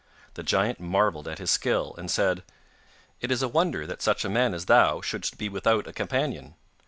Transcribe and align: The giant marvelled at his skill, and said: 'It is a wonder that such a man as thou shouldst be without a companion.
The 0.33 0.41
giant 0.41 0.79
marvelled 0.79 1.27
at 1.27 1.37
his 1.37 1.51
skill, 1.51 1.93
and 1.95 2.09
said: 2.09 2.41
'It 3.19 3.29
is 3.31 3.43
a 3.43 3.47
wonder 3.47 3.85
that 3.85 4.01
such 4.01 4.25
a 4.25 4.29
man 4.29 4.55
as 4.55 4.65
thou 4.65 4.99
shouldst 4.99 5.37
be 5.37 5.47
without 5.47 5.85
a 5.85 5.93
companion. 5.93 6.55